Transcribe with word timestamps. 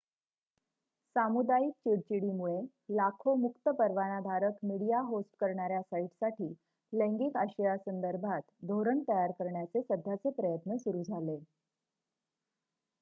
सामुदायिक 1.15 1.73
चिडचिडीमुळे 1.79 2.55
लाखो 2.91 3.35
मुक्त 3.35 3.69
परवानाधारक 3.71 4.57
मीडिया 4.63 4.99
होस्ट 5.09 5.29
करणाऱ्या 5.39 5.81
साइटसाठी 5.83 6.51
लैंगिक 6.93 7.37
आशयासंदर्भात 7.37 8.41
धोरण 8.67 9.01
तयार 9.09 9.31
करण्याचे 9.39 9.81
सध्याचे 9.83 10.29
प्रयत्न 10.31 10.77
सुरू 10.79 11.03
झाले 11.03 11.37